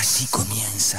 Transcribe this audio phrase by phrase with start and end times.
[0.00, 0.98] Así comienza.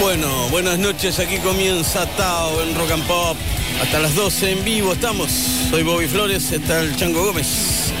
[0.00, 3.36] Bueno, buenas noches, aquí comienza Tao en Rock and Pop.
[3.82, 5.30] Hasta las 12 en vivo estamos.
[5.68, 7.92] Soy Bobby Flores, está el Chango Gómez.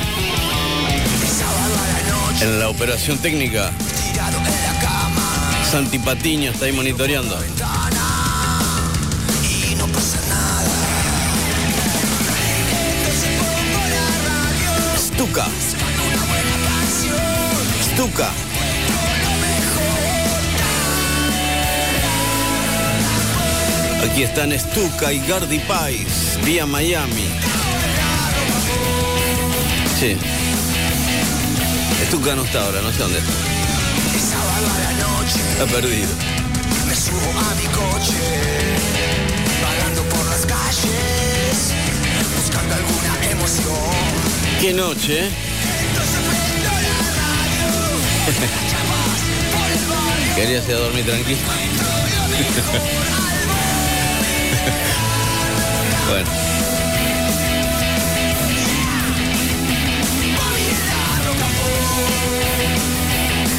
[2.40, 3.72] En la operación técnica.
[5.70, 7.38] Santi Patiño está ahí monitoreando.
[14.96, 15.46] Stuka.
[17.98, 18.30] Stuka.
[24.04, 27.26] Aquí están Stuka y Gardy Pais, vía Miami.
[29.98, 30.16] Sí.
[32.06, 33.32] Stuka no está ahora, no sé dónde está.
[35.50, 36.08] Está perdido.
[36.86, 38.14] Me subo a mi coche.
[39.60, 41.72] Vagando por las calles.
[42.36, 43.74] Buscando alguna emoción.
[44.60, 45.47] Qué noche, ¿eh?
[50.36, 51.38] Querías ir a dormir tranquilo.
[56.08, 56.28] bueno.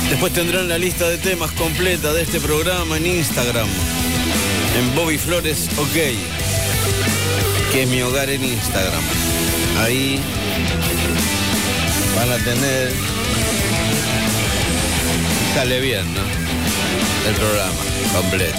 [0.09, 3.67] Después tendrán la lista de temas completa de este programa en Instagram.
[4.77, 5.95] En Bobby Flores OK.
[7.71, 9.03] Que es mi hogar en Instagram.
[9.79, 10.19] Ahí
[12.15, 13.08] van a tener.
[15.53, 16.21] Sale bien, ¿no?
[17.27, 17.81] El programa
[18.13, 18.57] completo.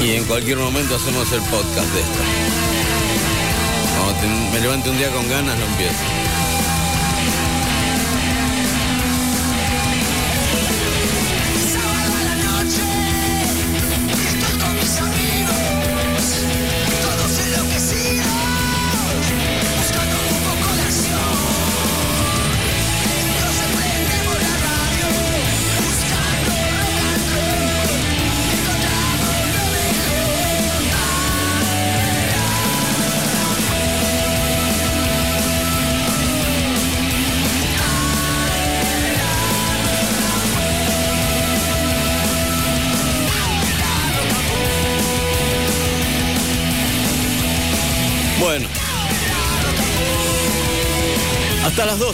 [0.00, 0.04] Mm.
[0.04, 2.18] Y en cualquier momento hacemos el podcast de esto.
[3.98, 6.25] Cuando me levante un día con ganas, lo empiezo.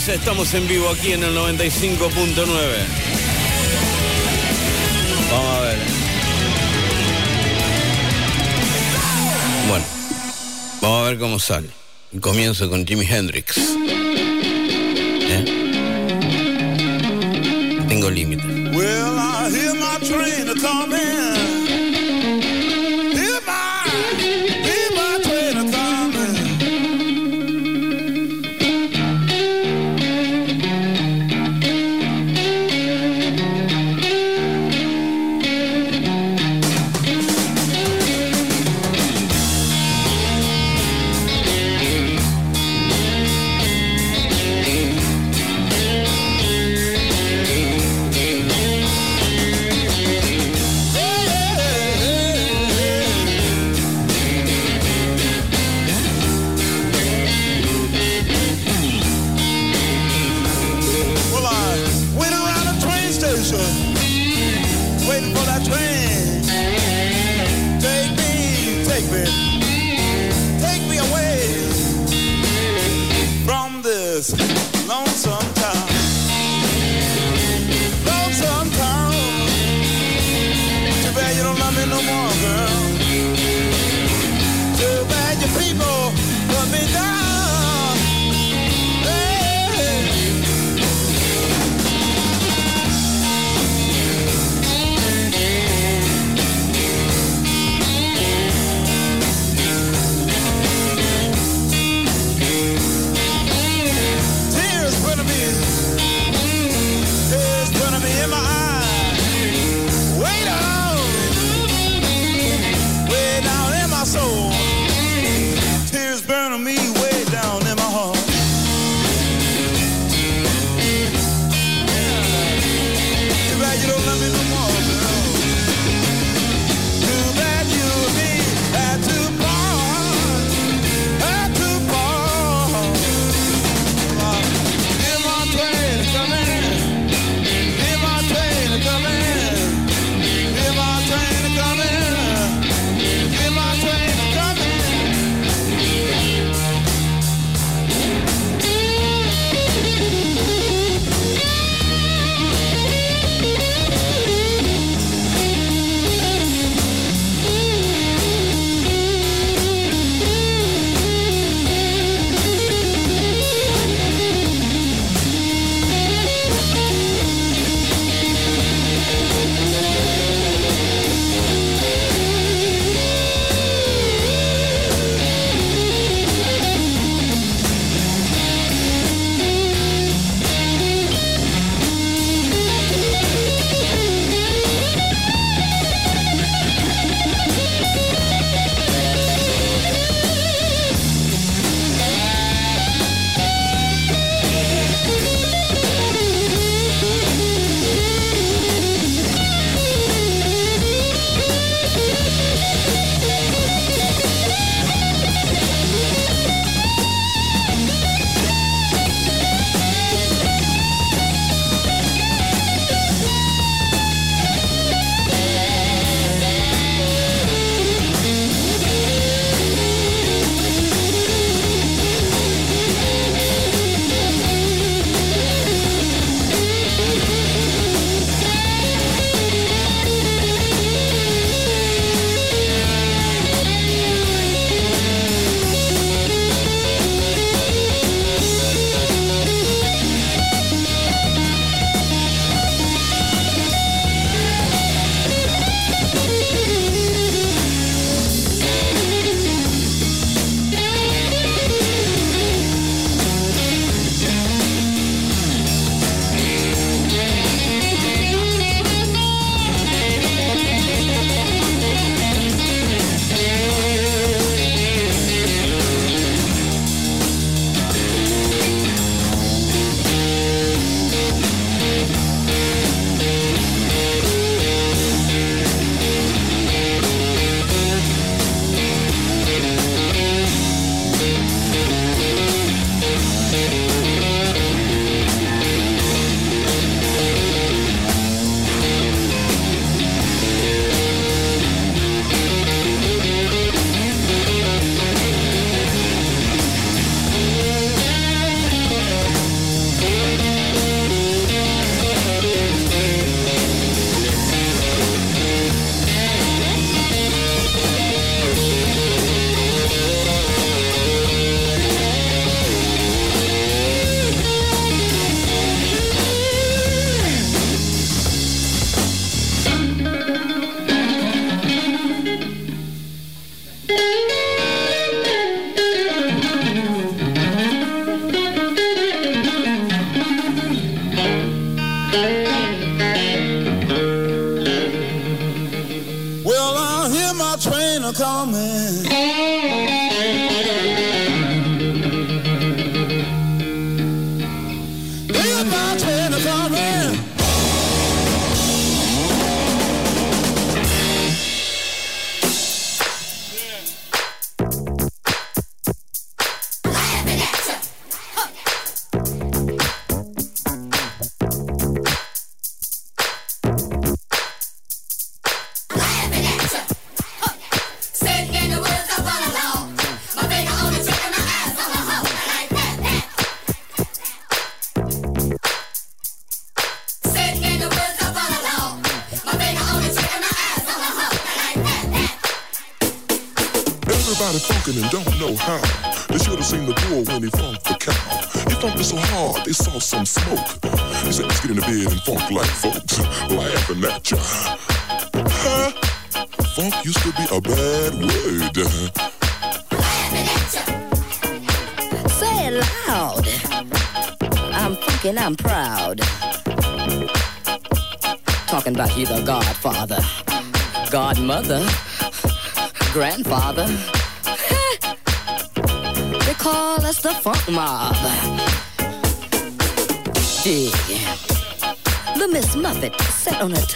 [0.08, 2.46] estamos en vivo aquí en el 95.9.
[5.30, 5.78] Vamos a ver.
[9.68, 9.84] Bueno,
[10.80, 11.68] vamos a ver cómo sale.
[12.20, 13.60] Comienzo con Jimi Hendrix.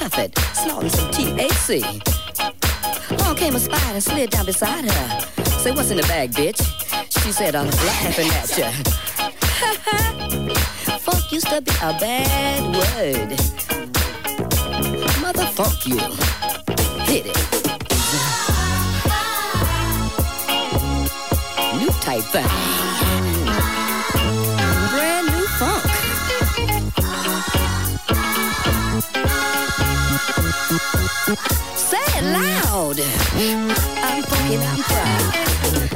[0.06, 1.82] method, snorting some THC.
[3.10, 5.20] Along came a spider and slid down beside her.
[5.58, 6.62] Say, what's in the bag, bitch?
[7.22, 8.70] She said, I'm laughing at ya.
[10.98, 13.30] Funk used to be a bad word.
[15.24, 15.98] Motherfuck you.
[17.02, 17.36] Hit it.
[21.80, 22.75] New type thing.
[32.96, 33.76] loud.
[34.02, 35.34] I'm fucking, I'm proud.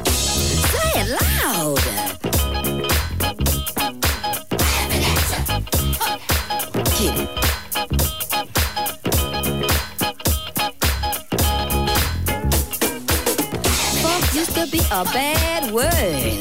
[0.09, 1.85] Say it loud.
[4.53, 5.03] I have an
[14.35, 16.41] used to be a bad word.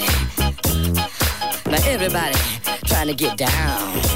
[1.67, 2.35] Now everybody
[2.85, 4.08] trying to get down.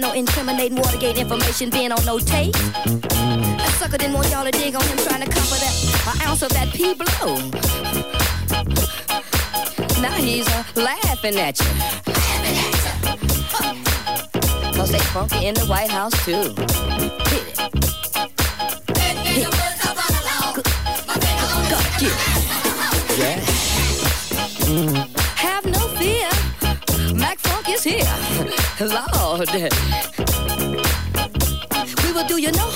[0.00, 2.54] no incriminating Watergate information being on no tape.
[2.56, 6.42] A sucker didn't want y'all to dig on him trying to cover that an ounce
[6.42, 7.36] of that pea blow.
[10.00, 11.66] Now he's uh, laughing at you.
[14.72, 16.54] Cause they funky in the White House too.
[23.18, 23.40] Yeah.
[24.64, 24.96] Mm.
[25.36, 26.30] Have no fear.
[27.14, 29.19] Mac Funk is here.
[29.40, 29.46] We
[32.12, 32.69] will do you know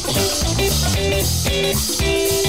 [2.01, 2.46] you.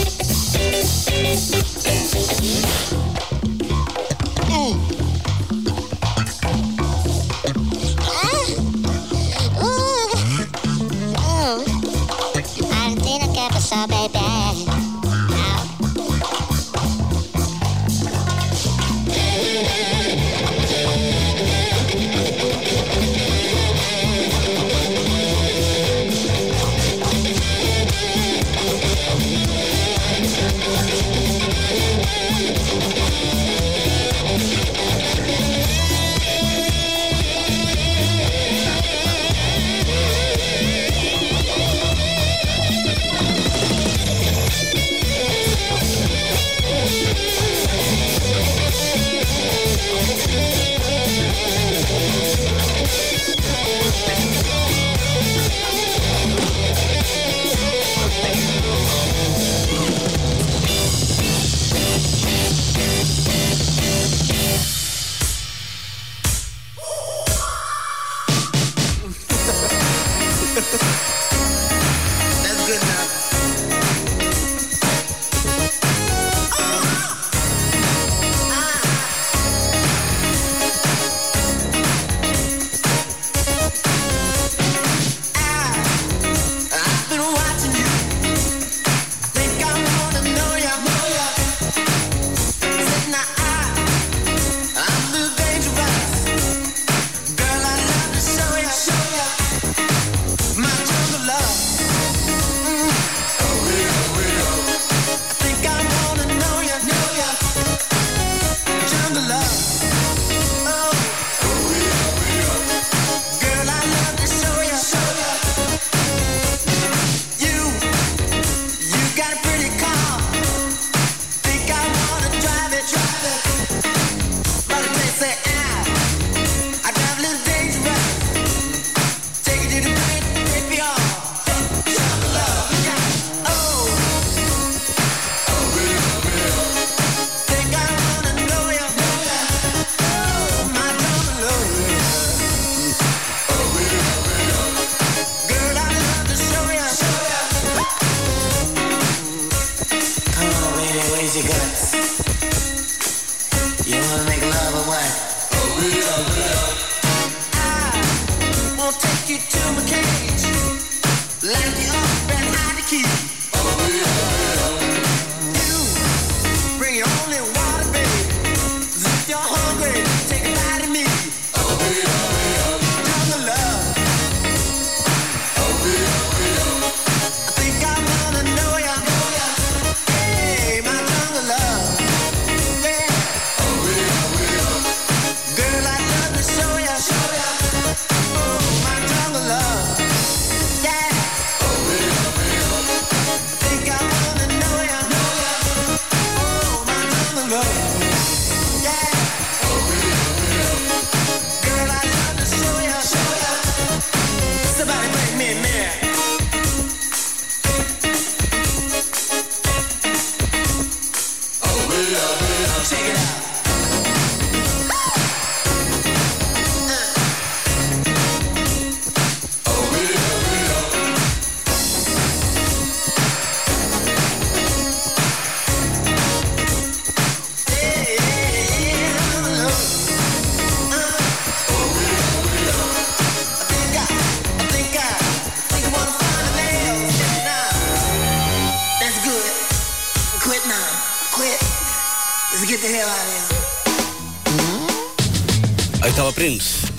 [246.48, 246.94] Dreams,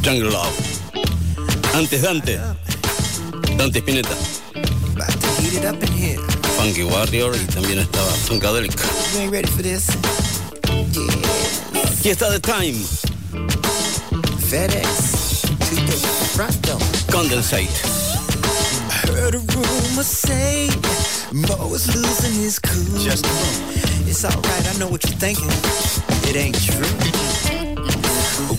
[0.00, 0.56] Jungle Love.
[1.74, 2.38] Antes Dante,
[3.58, 4.16] Dante Spinetta.
[6.56, 8.72] Funky Warrior y también estaba Funkadelic.
[12.02, 12.82] Y está The Time.
[14.48, 15.42] FedEx
[17.10, 17.68] Condensate.
[19.04, 20.70] heard a rumor say
[21.94, 22.98] losing his cool.
[22.98, 23.26] Just
[24.06, 25.50] It's alright, I know what you're thinking.
[26.30, 27.21] It ain't true.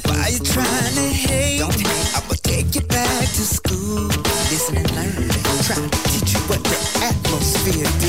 [0.01, 1.61] Why you trying to hate?
[1.61, 4.07] I'm gonna take you back to school.
[4.49, 5.29] Listen and learn.
[5.61, 8.02] Try to teach you what the atmosphere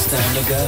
[0.00, 0.62] It's time to go.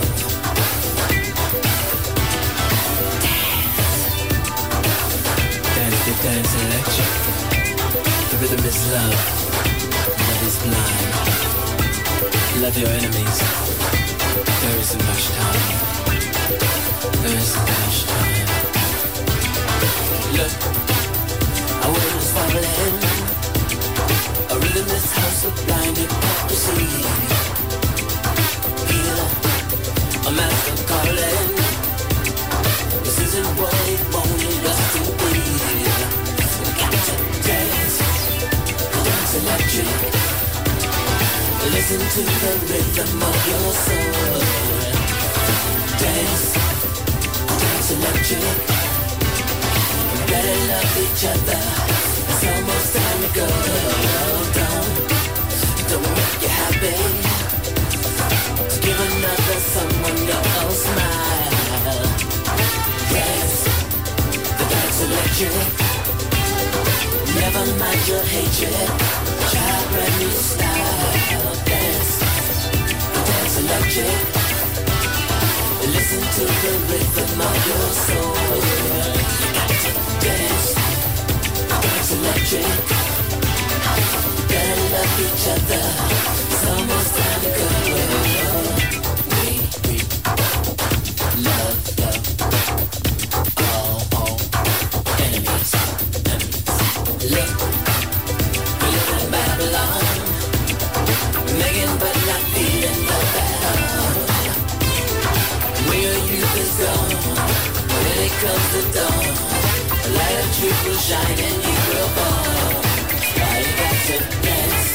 [5.76, 7.12] Dance, the dance electric.
[8.26, 9.18] The rhythm is love.
[10.26, 11.10] Love is blind.
[12.60, 13.38] Love your enemies.
[14.60, 15.64] There isn't much time.
[17.22, 18.34] There isn't much time.
[20.38, 20.54] Look,
[21.84, 22.98] our world is falling.
[24.50, 26.80] A rhythmless house of blind hypocrisy.
[26.80, 27.59] Hear
[30.28, 31.56] master calling.
[33.04, 35.32] This isn't what it wanted us to be.
[36.60, 37.96] We got to dance,
[38.92, 39.88] dance electric.
[41.72, 44.40] Listen to the rhythm of your soul.
[46.00, 46.46] Dance,
[47.60, 48.56] dance electric.
[50.28, 51.62] Better love each other.
[52.28, 53.46] It's almost time to go.
[54.58, 54.88] Don't,
[55.88, 57.39] don't make you happy.
[58.60, 60.20] Give another someone
[64.68, 65.54] dance electric.
[67.40, 68.88] Never mind your hatred.
[69.50, 69.76] Try
[70.20, 71.54] new style.
[71.64, 72.12] Dance,
[73.28, 74.18] dance electric.
[75.96, 78.60] Listen to the rhythm of your soul.
[80.20, 80.68] Dance,
[81.72, 82.72] dance electric.
[84.52, 85.84] Gotta love each other.
[86.52, 86.64] It's
[87.16, 88.39] time to go.
[108.40, 109.24] Comes to dawn,
[110.00, 112.72] the light of truth will shine and you will fall.
[113.36, 114.88] You got to dance,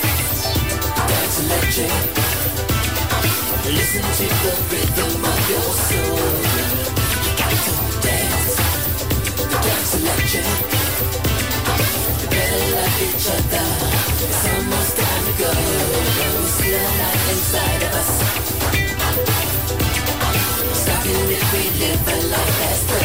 [1.09, 1.93] dance electric.
[3.69, 6.25] Listen to the rhythm of your soul.
[7.21, 8.53] You got to dance,
[9.61, 10.49] dance electric.
[12.17, 13.67] You better love each other.
[14.25, 15.51] It's almost time to go.
[16.55, 18.11] See the light inside of us.
[20.81, 23.04] Stopping if we live a life that's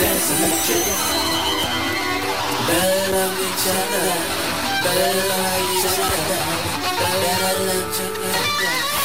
[0.00, 1.00] dancing the truth.
[2.68, 4.08] Better love each other.
[4.84, 6.40] Better love each other.
[7.00, 8.99] Better love each other.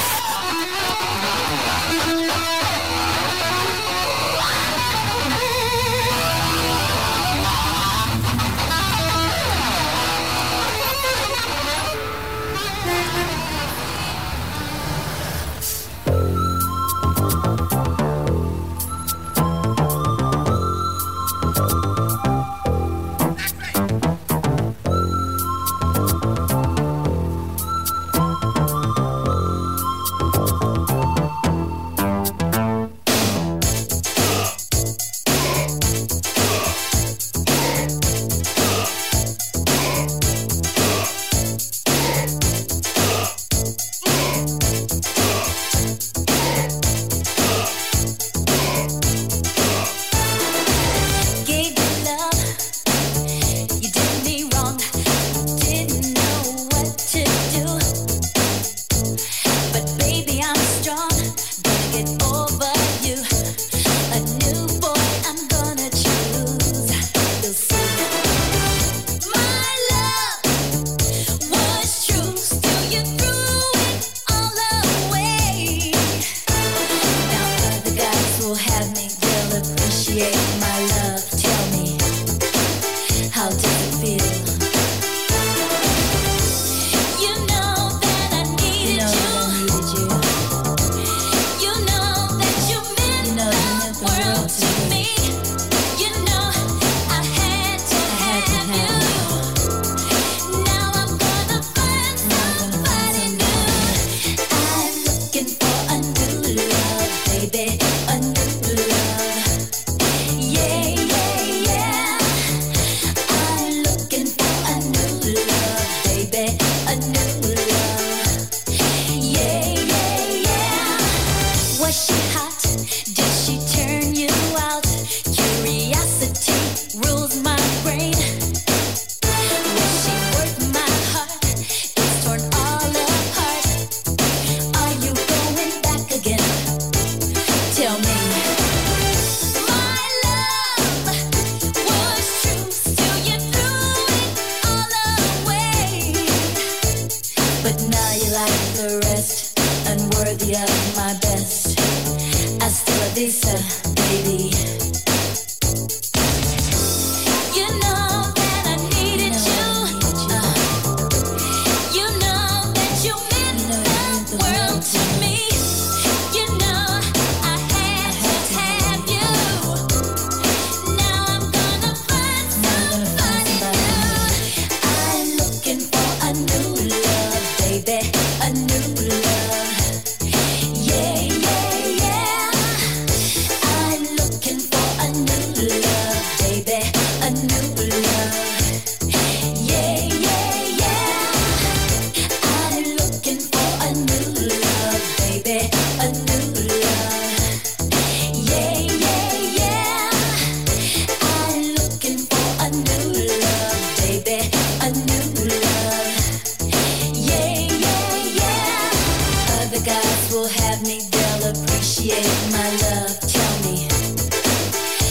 [210.61, 213.19] have me, girl, appreciate my love.
[213.19, 213.87] Tell me,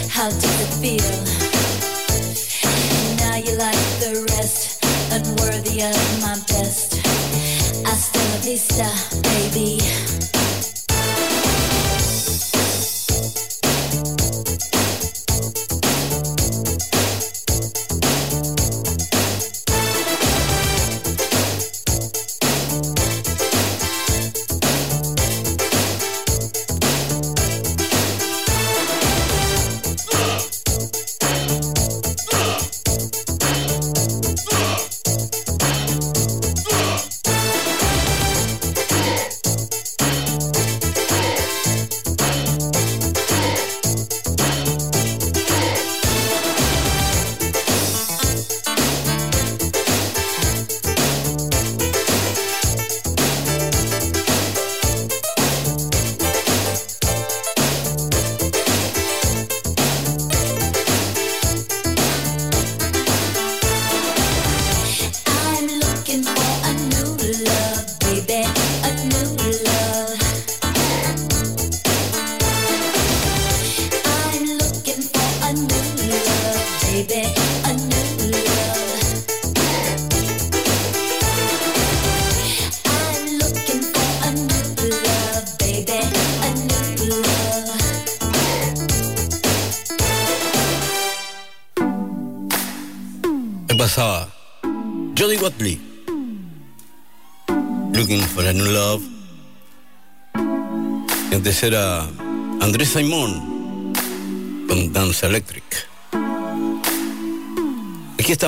[0.09, 1.15] how does it feel?
[2.65, 7.01] And now you like the rest, unworthy of my best.
[7.87, 8.91] I still la vista,
[9.23, 10.24] baby.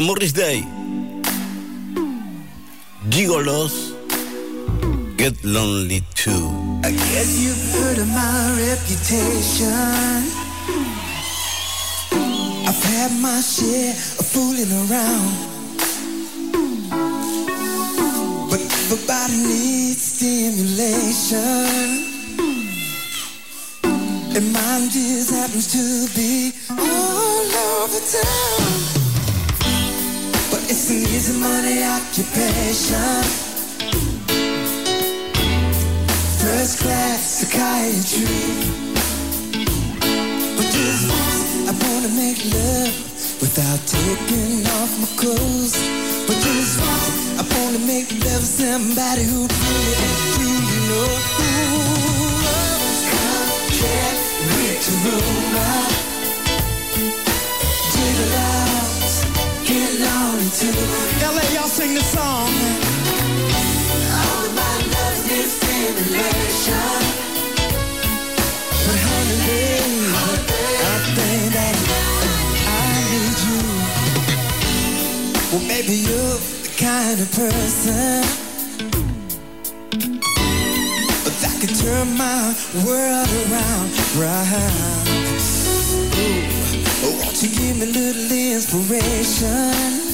[0.07, 0.63] Morris Day.
[3.11, 3.75] Gigolos
[5.17, 6.47] Get Lonely Too.
[6.85, 9.67] I guess you've heard of my reputation.
[12.69, 15.33] I've had my share of fooling around.
[18.49, 21.51] But everybody needs stimulation.
[24.37, 27.47] And mine just happens to be all
[27.83, 28.66] over town.
[31.27, 33.22] An easy money occupation.
[36.39, 38.45] First class psychiatry.
[40.57, 42.95] But just once I wanna make love
[43.41, 45.74] without taking off my clothes.
[46.27, 51.11] But just once I wanna make love somebody who really do you know.
[51.43, 51.91] Ooh,
[52.47, 52.79] uh,
[53.11, 53.51] come
[53.81, 54.14] get
[54.55, 55.87] rich to rumor.
[57.93, 58.56] Jiggle out, get
[60.47, 60.72] lonely too.
[61.22, 62.49] LA, y'all sing the song.
[64.12, 67.01] All of my love needs stimulation.
[68.86, 69.80] But honey,
[70.78, 71.76] I think that
[72.66, 73.61] I need you.
[75.53, 78.22] Well, maybe you're the kind of person
[81.40, 85.07] that can turn my world around, round.
[87.05, 90.06] Ooh, won't you give me a little inspiration?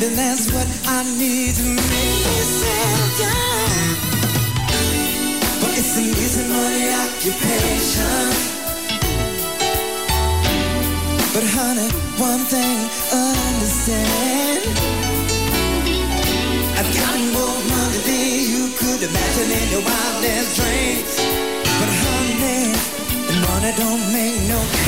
[0.00, 3.96] Maybe that's what I need to make me settle down.
[5.60, 8.30] But it's an easy money occupation.
[11.34, 12.78] But honey, one thing
[13.10, 14.62] understand.
[16.78, 21.14] I've got more money than you could imagine in your wildest dreams.
[21.74, 22.70] But honey,
[23.42, 24.87] money don't make no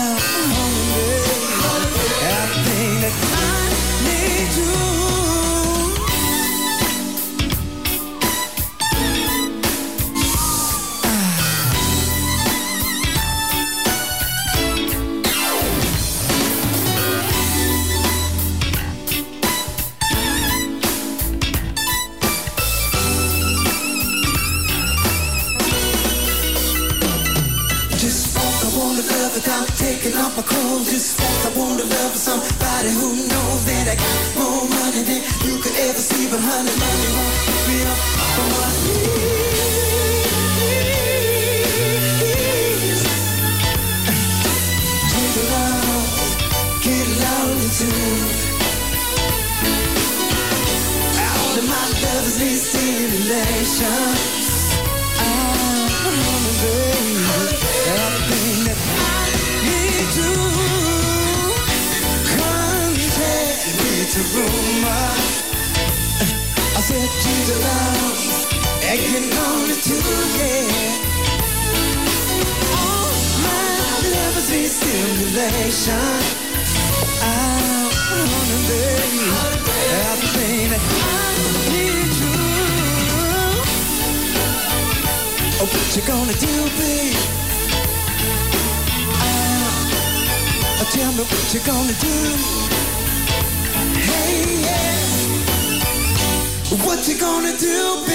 [97.41, 98.10] gonna do,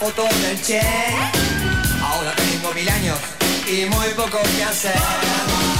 [0.00, 0.80] foto del Che.
[2.02, 3.18] Ahora tengo mil años
[3.66, 5.79] y muy poco que hacer.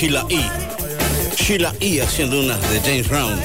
[0.00, 0.40] Sheila E.
[1.36, 3.38] Sheila E haciendo unas de James Brown.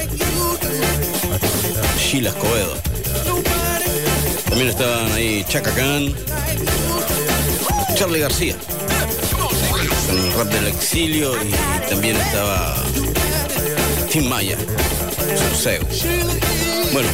[1.99, 2.77] Sheila Escobedo.
[4.47, 6.15] También estaban ahí Chaka Khan.
[7.95, 8.55] Charlie García.
[10.07, 12.77] Con el rap del exilio y también estaba
[14.09, 14.57] Tim Maya.
[15.35, 15.81] Subseo.
[16.93, 17.09] Bueno,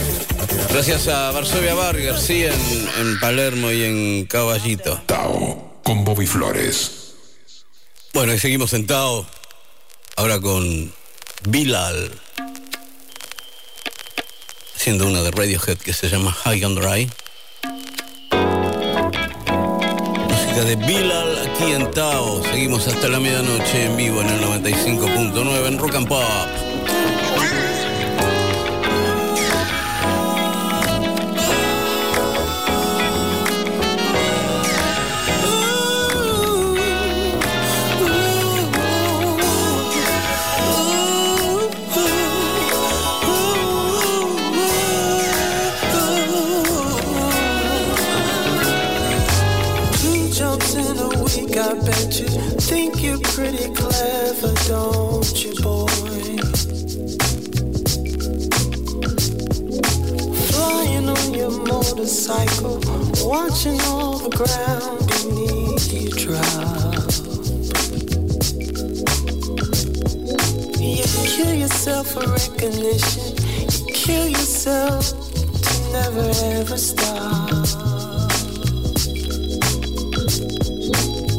[0.71, 5.01] gracias a Varsovia Bar y García en, en Palermo y en Caballito.
[5.07, 7.00] Tao con Bobby Flores.
[8.13, 9.25] Bueno, y seguimos sentados
[10.17, 10.91] ahora con
[11.47, 12.11] Bilal.
[14.75, 17.09] Haciendo una de Radiohead que se llama High and Dry.
[20.27, 22.43] Música de Bilal aquí en Tao.
[22.43, 26.70] Seguimos hasta la medianoche en vivo en el 95.9 en Rock and Pop.
[54.41, 55.85] Don't you, boy?
[60.49, 62.79] Flying on your motorcycle,
[63.23, 67.11] watching all the ground beneath you drop.
[70.79, 73.35] You kill yourself for recognition,
[73.69, 75.05] you kill yourself
[75.61, 77.67] to never ever stop.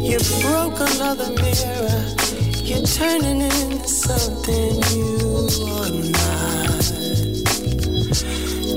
[0.00, 2.21] You broke another mirror.
[2.72, 6.84] You're turning into something you are not.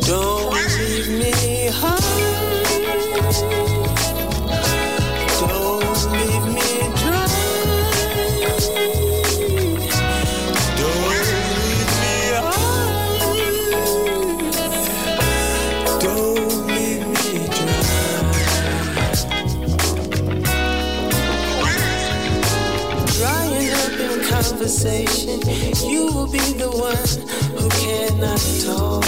[0.05, 2.01] Don't leave me high.
[5.39, 6.44] Don't leave
[24.75, 25.39] conversation.
[25.89, 27.07] You will be the one
[27.55, 29.03] who cannot talk.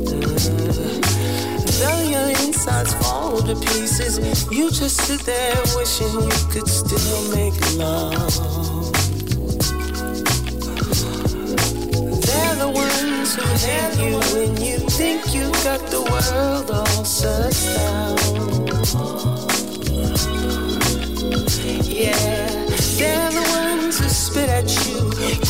[0.00, 0.60] Mm.
[1.80, 4.18] Though your insides fall to pieces,
[4.50, 8.92] you just sit there wishing you could still make love.
[12.24, 17.76] They're the ones who hate you when you think you've got the world all sussed
[17.78, 18.20] out.
[21.84, 22.59] Yeah,
[23.00, 24.98] they're the ones who spit at you.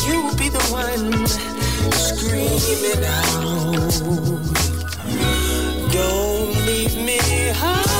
[0.07, 1.27] You will be the one
[2.07, 3.91] screaming out.
[5.91, 7.19] Don't leave me
[7.61, 7.90] high.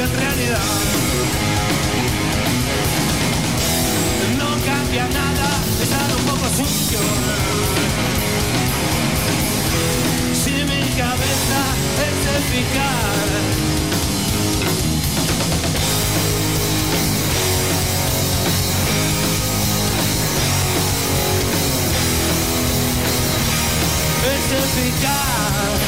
[0.00, 0.58] En realidad.
[4.38, 5.50] No cambia nada,
[5.82, 6.98] estar un poco sucio.
[10.32, 11.60] Si mi cabeza
[12.06, 13.28] es eficaz.
[24.32, 25.81] Es eficaz.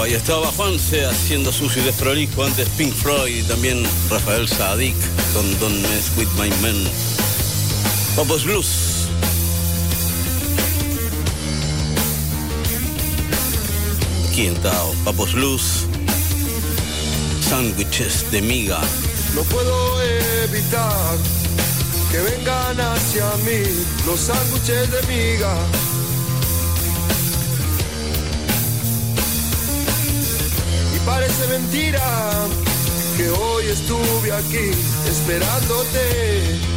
[0.00, 4.96] Ahí estaba Juanse haciendo sucio y desprolijo, antes Pink Floyd y también Rafael Sadik
[5.34, 6.88] con Don't Mess With My Men.
[8.16, 9.08] Papos Blues.
[14.28, 15.86] Aquí en Tao, Papos Blues.
[17.48, 18.80] Sándwiches de miga.
[19.34, 20.02] No puedo
[20.44, 21.16] evitar
[22.10, 23.62] que vengan hacia mí
[24.06, 25.54] los sándwiches de miga.
[31.48, 32.46] Mentira
[33.16, 34.70] que hoy estuve aquí
[35.08, 36.71] esperándote.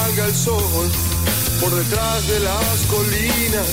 [0.00, 0.90] Salga el sol
[1.60, 3.68] por detrás de las colinas,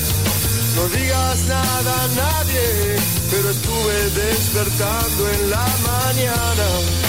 [0.75, 2.95] no digas nada a nadie,
[3.31, 3.95] pero estuve
[4.25, 7.06] despertando en la mañana.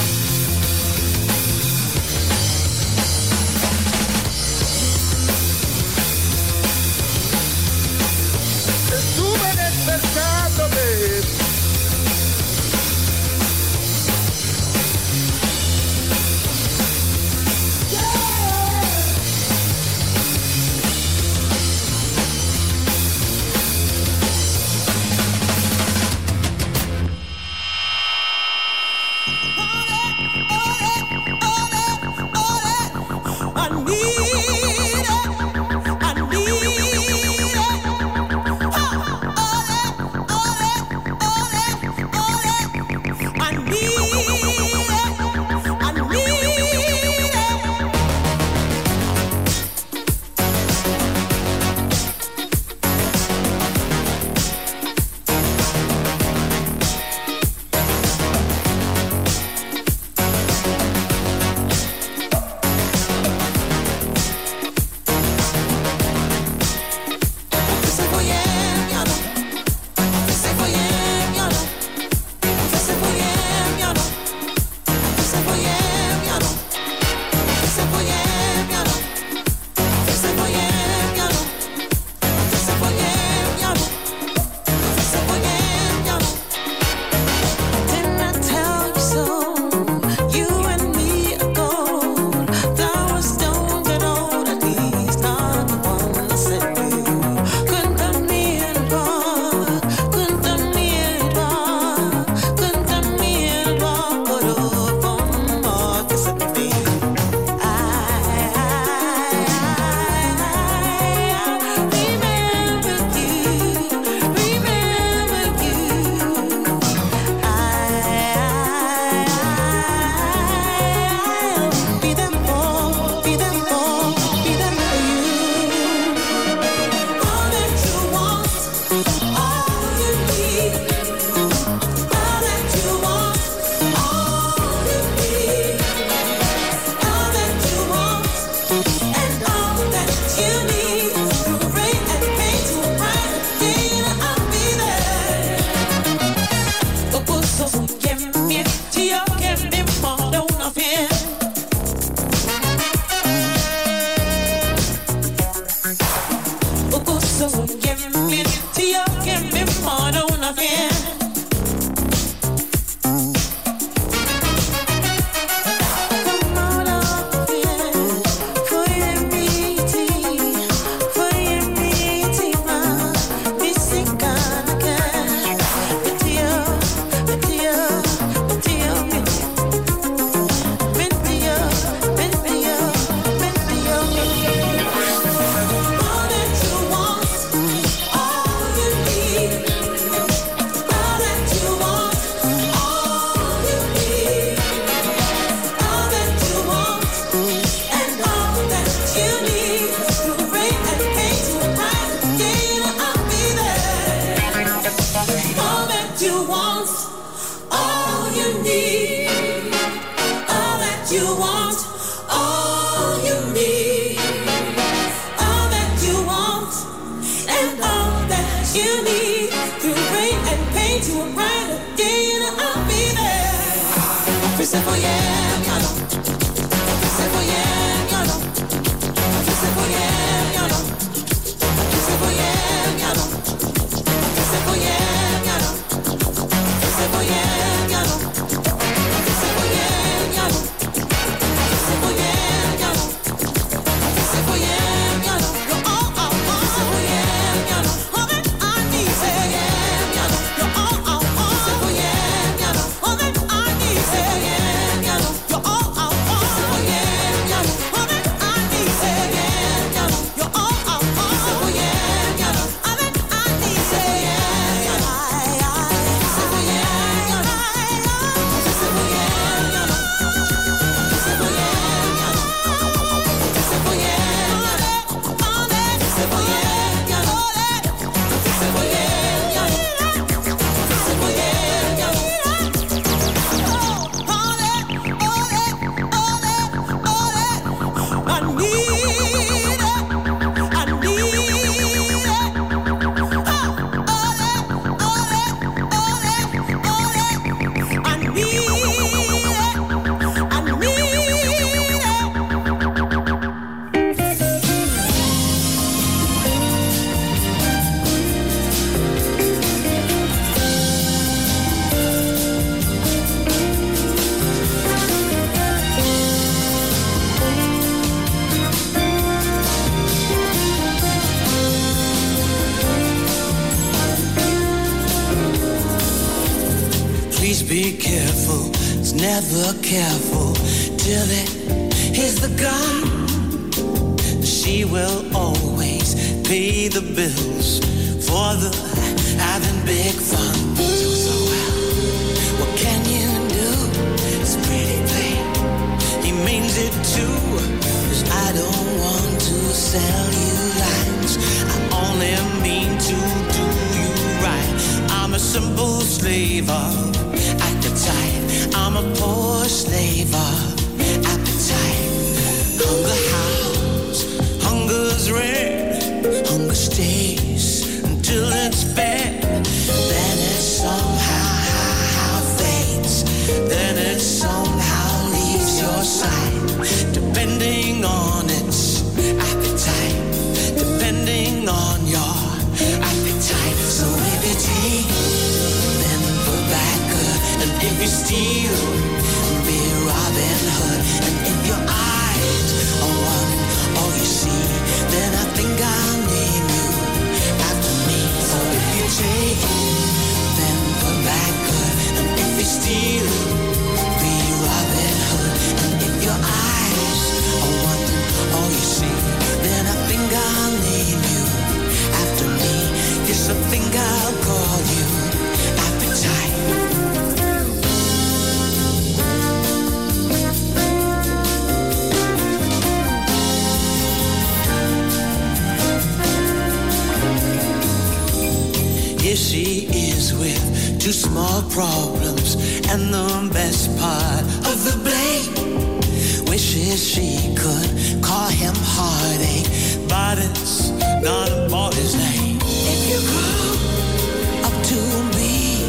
[429.99, 432.55] Is with two small problems
[432.91, 435.99] and the best part of the blame.
[436.47, 437.91] Wishes she could
[438.23, 439.69] call him heartache,
[440.09, 440.91] but it's
[441.23, 442.59] not a boy's name.
[442.95, 445.01] If you grow up to
[445.37, 445.83] be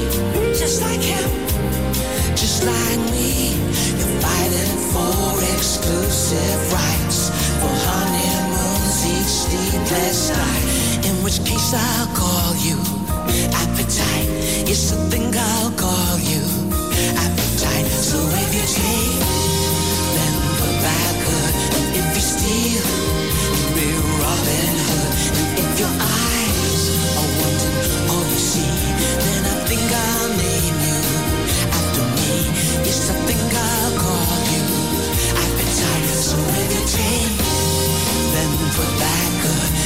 [0.57, 1.29] just like him,
[2.35, 3.53] just like me,
[3.97, 7.29] you're fighting for exclusive rights,
[7.61, 10.65] for honeymoons each sleepless night.
[11.07, 12.98] In which case I'll call you
[13.53, 14.29] appetite.
[15.35, 16.43] I'll call you
[17.25, 17.87] appetite.
[18.09, 19.23] So if you take,
[20.15, 20.33] then
[21.77, 22.87] and if you steal,
[23.75, 23.87] be
[24.21, 25.13] Robin Hood.
[25.39, 26.83] And if your eyes
[27.19, 27.77] are wanting
[28.11, 28.75] all you see,
[29.25, 30.99] then I think I'll name you
[31.77, 32.33] after me.
[33.55, 34.65] I'll call you
[35.43, 36.09] appetite.
[36.27, 37.37] So if you take,
[38.33, 38.49] then.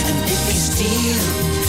[0.09, 1.62] And if you steal.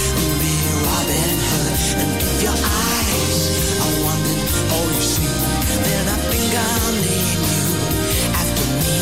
[2.03, 2.13] And
[2.45, 3.41] your eyes
[3.85, 4.43] are wanting
[4.75, 5.35] all you see,
[5.87, 7.67] then I think I'll name you
[8.43, 8.97] after me.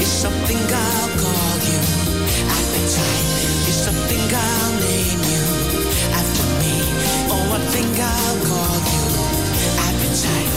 [0.00, 1.80] Yes, I think I'll call you
[2.58, 3.24] appetite.
[3.86, 5.44] Think I'll name you
[6.20, 6.74] after me.
[7.30, 9.04] Oh, I think I'll call you
[9.86, 10.55] appetite.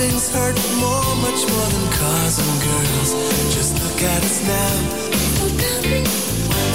[0.00, 3.10] Things hurt more, much more than cars and girls.
[3.54, 4.74] Just look at us now.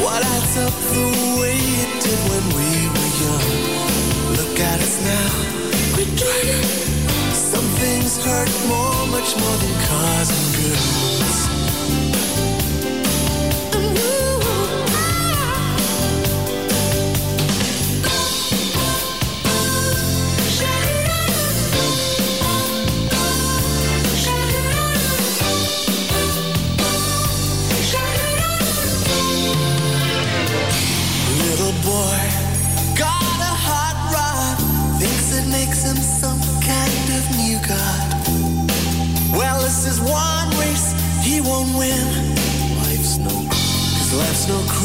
[0.03, 1.07] What adds up the
[1.41, 3.49] way it did when we were young?
[4.39, 5.29] Look at us now.
[7.33, 11.64] Some things hurt more, much more than cars and girls.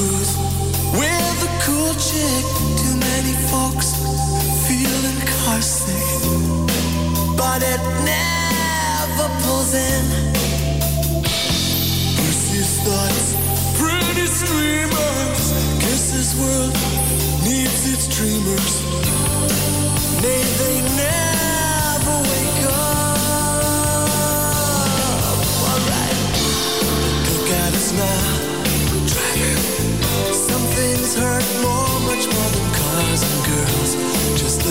[0.01, 0.37] Cruise.
[0.97, 2.45] With a cool chick,
[2.81, 3.89] too many folks
[4.67, 6.09] feeling car sick.
[7.37, 10.05] But it never pulls in.
[12.19, 13.27] Lucy's thoughts,
[13.81, 15.43] pretty streamers.
[15.83, 16.75] Guess this world
[17.45, 18.73] needs its dreamers.
[20.25, 22.50] May they never wake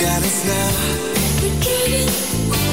[0.00, 0.70] got us now.
[1.42, 1.48] We.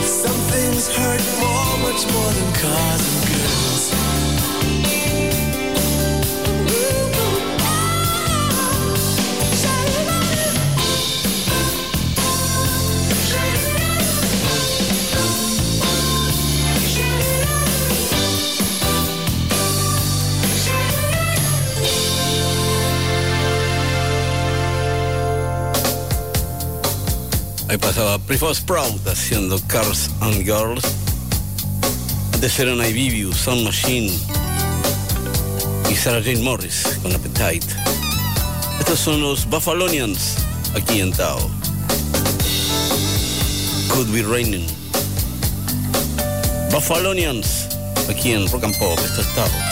[0.04, 4.35] Some things hurt more, much more than cars and girls.
[27.96, 30.84] pasaba Prefos Proud haciendo Cars and Girls.
[32.34, 34.12] Antes eran Viviu, Sound Machine
[35.90, 37.66] y Sarah Jane Morris con Appetite.
[38.82, 40.36] Estos son los Buffalonians
[40.76, 41.50] aquí en Tao.
[43.88, 44.68] Could be raining.
[46.72, 47.68] Buffalonians
[48.10, 49.00] aquí en Rock and Pop.
[49.00, 49.65] Esto es Tao.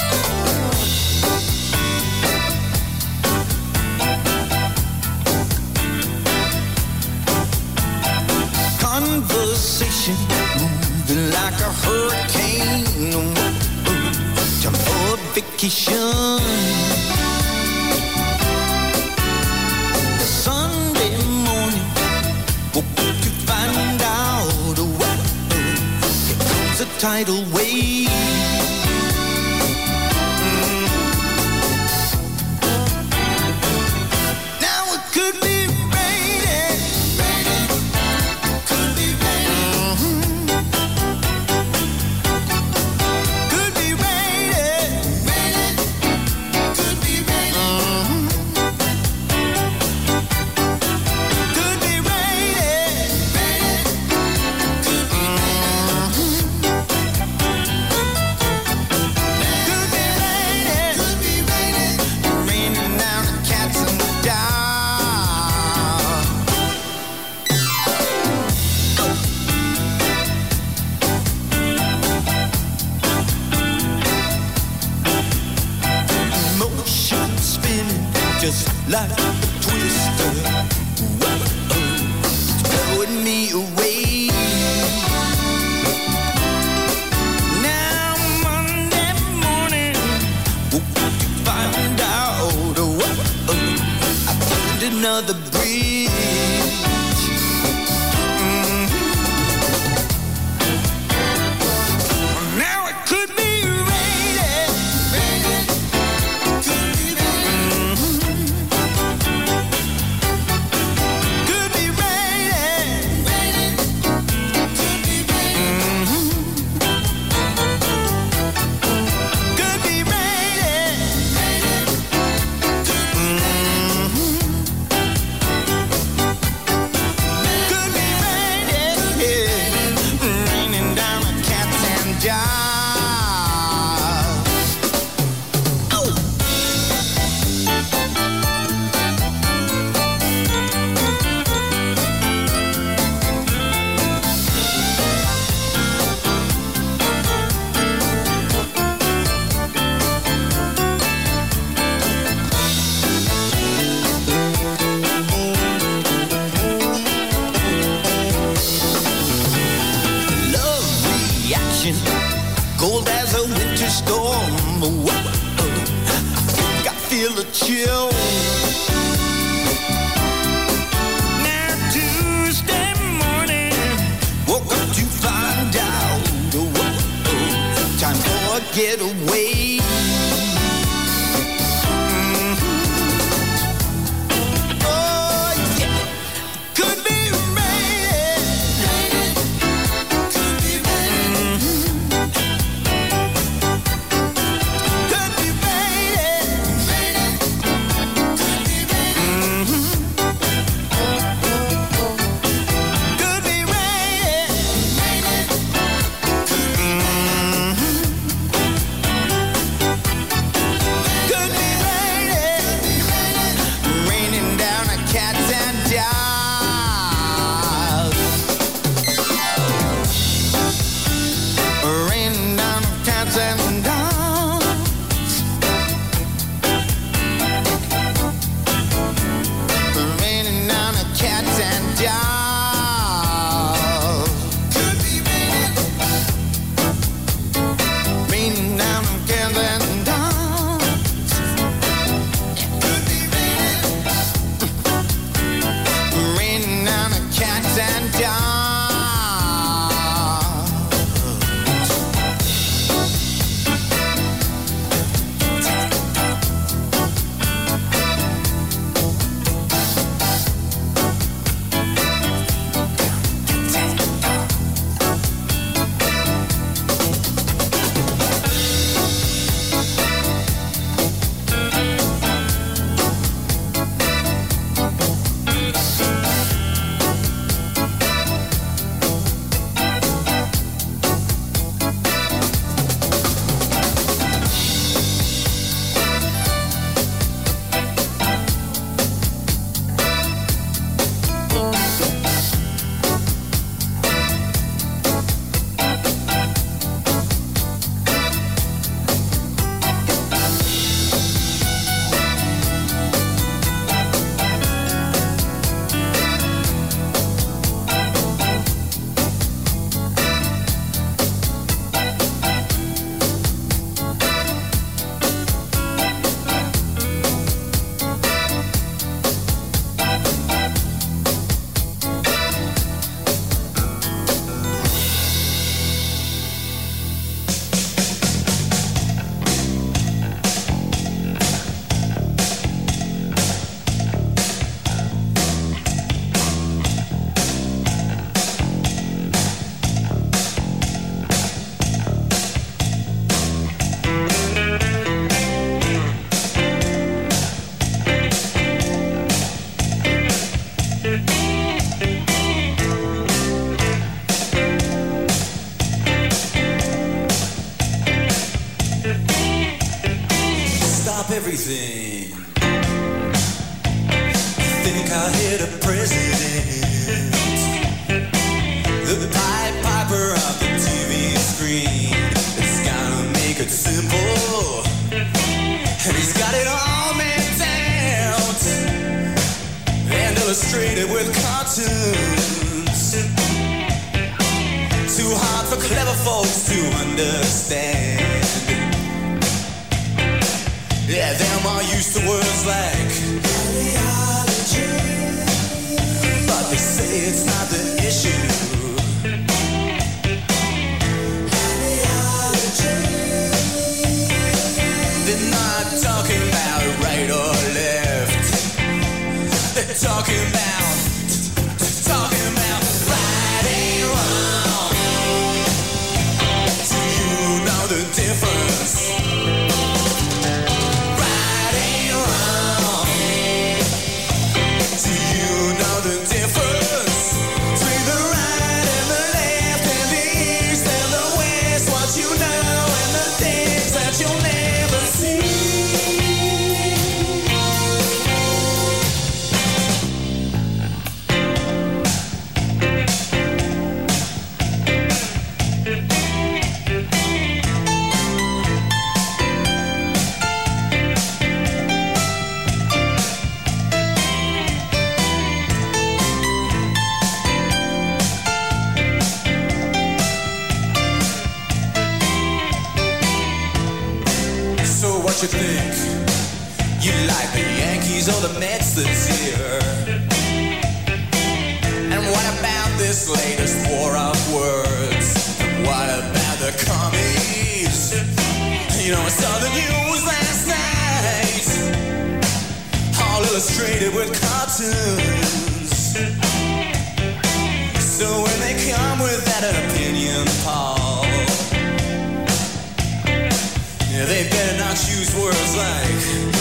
[494.26, 496.53] They better not use words like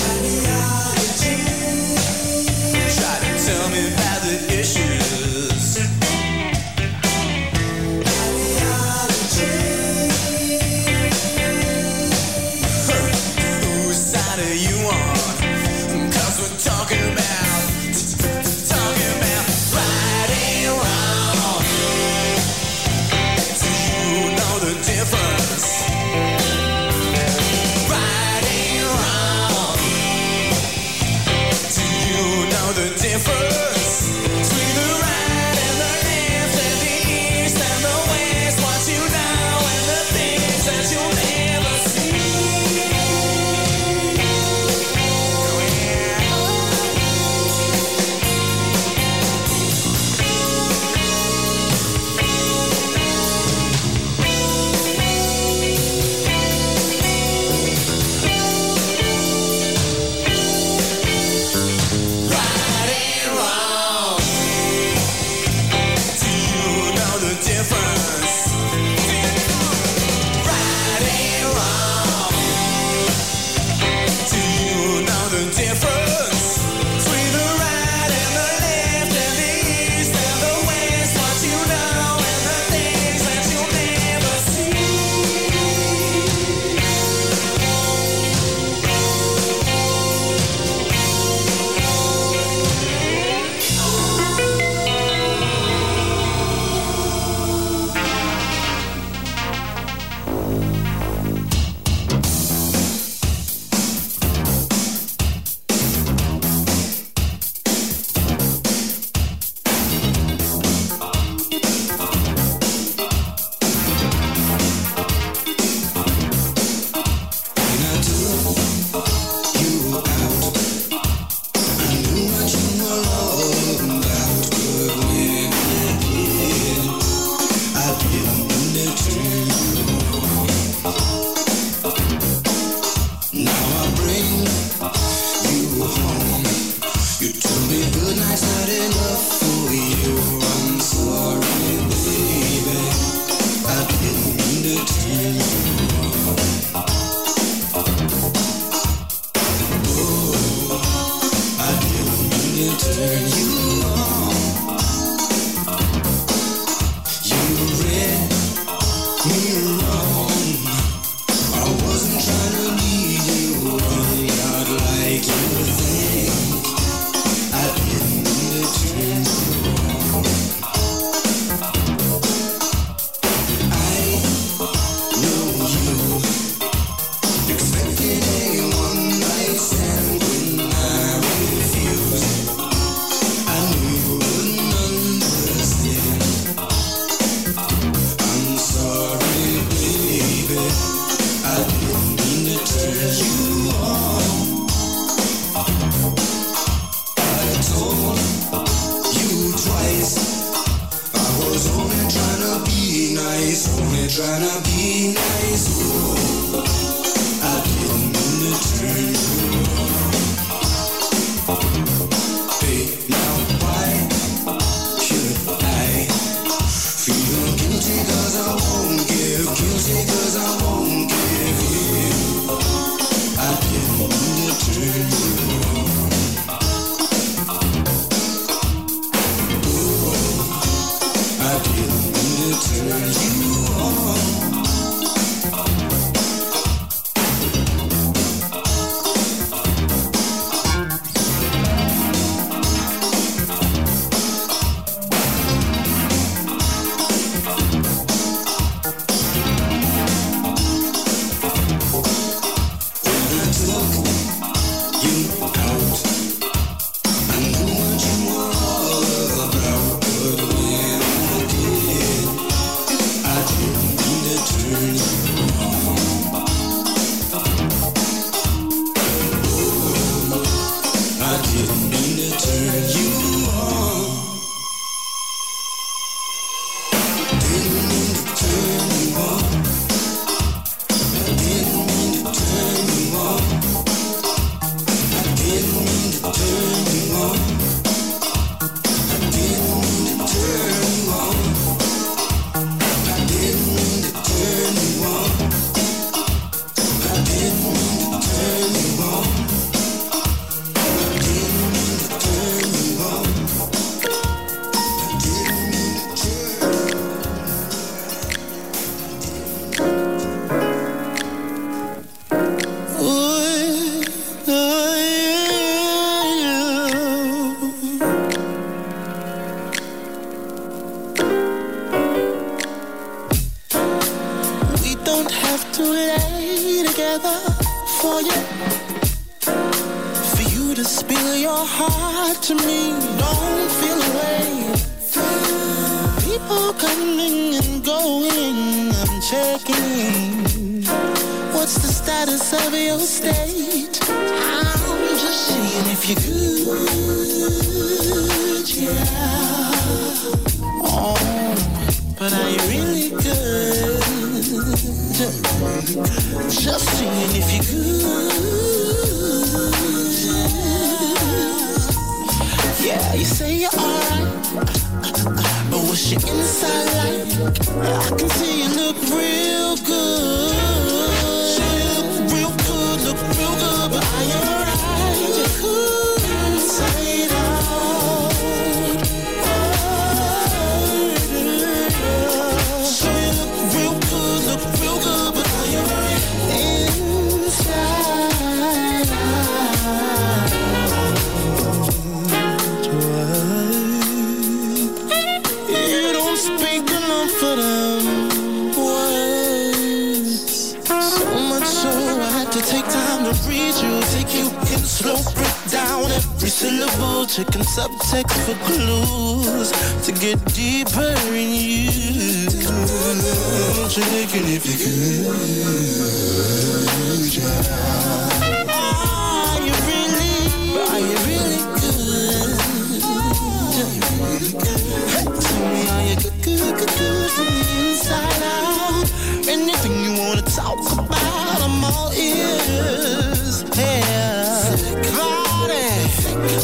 [219.84, 220.21] give,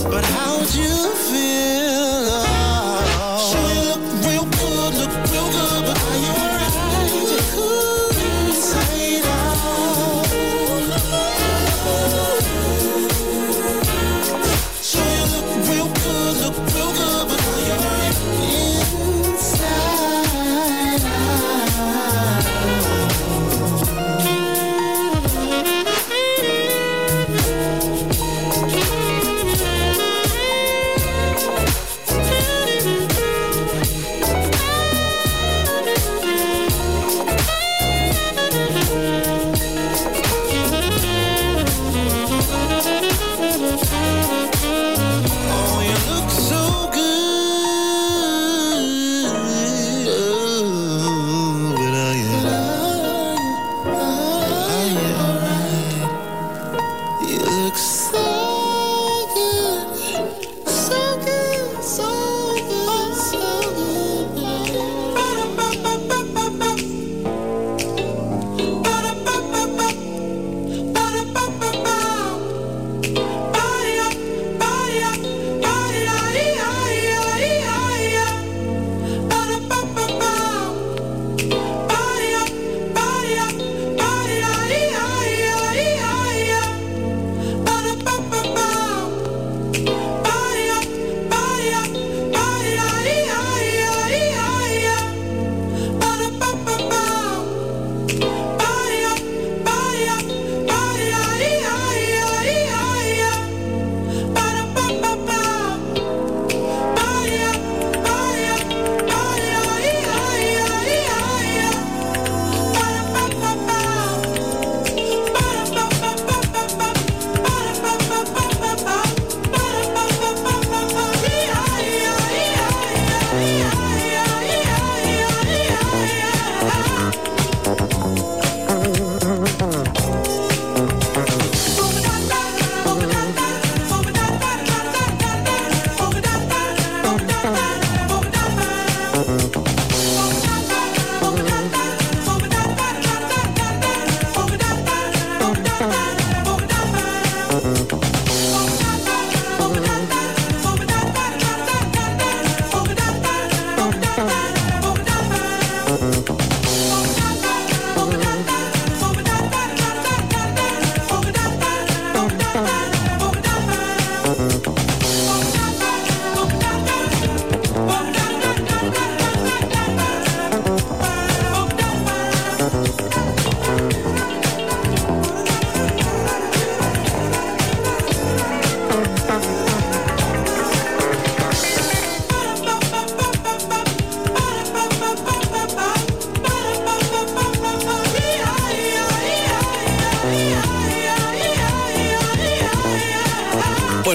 [0.05, 1.28] But how'd you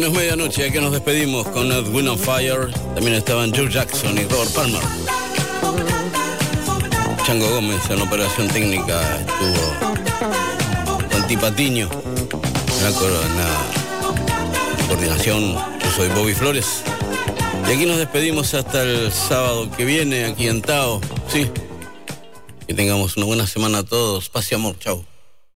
[0.03, 2.69] Es medianoche, aquí nos despedimos con Edwin on Fire.
[2.93, 4.81] También estaban Joe Jackson y Robert Palmer.
[7.25, 12.91] Chango Gómez en operación técnica estuvo con Tipatiño en la
[14.89, 15.53] coordinación.
[15.53, 16.81] Yo soy Bobby Flores.
[17.69, 20.99] Y aquí nos despedimos hasta el sábado que viene, aquí en Tao.
[21.29, 21.49] Sí.
[22.67, 24.27] Que tengamos una buena semana a todos.
[24.27, 24.77] Paz y amor.
[24.79, 25.05] Chau.